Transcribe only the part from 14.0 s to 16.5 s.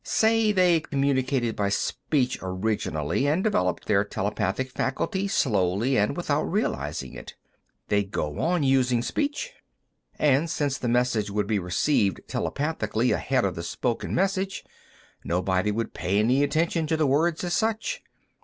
message, nobody would pay any